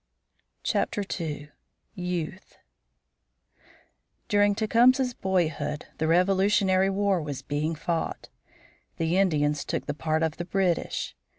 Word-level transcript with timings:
II. 1.13 1.51
YOUTH 1.93 2.57
During 4.29 4.55
Tecumseh's 4.55 5.13
boyhood 5.13 5.85
the 5.99 6.07
Revolutionary 6.07 6.89
war 6.89 7.21
was 7.21 7.43
being 7.43 7.75
fought. 7.75 8.27
The 8.97 9.19
Indians 9.19 9.63
took 9.63 9.85
the 9.85 9.93
part 9.93 10.23
of 10.23 10.37
the 10.37 10.45
British. 10.45 11.15